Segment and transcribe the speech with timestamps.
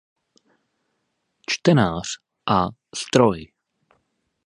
[1.47, 2.07] Čtenář
[2.45, 3.51] a stroj.